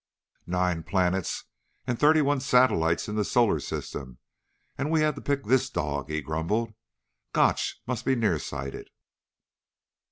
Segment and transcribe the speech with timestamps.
[0.47, 1.43] "Nine planets
[1.85, 4.17] and thirty one satellites in the Solar System
[4.75, 6.73] and we had to pick this dog," he grumbled.
[7.33, 8.89] "Gotch must be near sighted."